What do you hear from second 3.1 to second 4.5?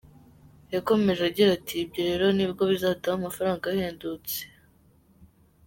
ya mafaranga ahendutse.